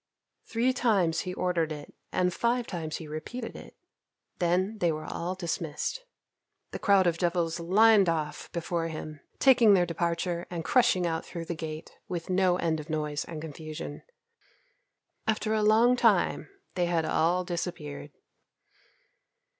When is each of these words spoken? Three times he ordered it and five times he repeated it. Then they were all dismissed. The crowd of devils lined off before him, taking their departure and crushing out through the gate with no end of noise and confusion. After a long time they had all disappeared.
Three 0.47 0.73
times 0.73 1.19
he 1.21 1.33
ordered 1.35 1.71
it 1.71 1.93
and 2.11 2.33
five 2.33 2.65
times 2.65 2.95
he 2.97 3.07
repeated 3.07 3.55
it. 3.55 3.75
Then 4.39 4.79
they 4.79 4.91
were 4.91 5.05
all 5.05 5.35
dismissed. 5.35 6.05
The 6.71 6.79
crowd 6.79 7.05
of 7.05 7.19
devils 7.19 7.59
lined 7.59 8.09
off 8.09 8.51
before 8.51 8.87
him, 8.87 9.19
taking 9.37 9.75
their 9.75 9.85
departure 9.85 10.47
and 10.49 10.65
crushing 10.65 11.05
out 11.05 11.23
through 11.23 11.45
the 11.45 11.53
gate 11.53 11.99
with 12.07 12.31
no 12.31 12.57
end 12.57 12.79
of 12.79 12.89
noise 12.89 13.25
and 13.25 13.39
confusion. 13.39 14.01
After 15.27 15.53
a 15.53 15.61
long 15.61 15.95
time 15.95 16.49
they 16.73 16.87
had 16.87 17.05
all 17.05 17.43
disappeared. 17.43 18.11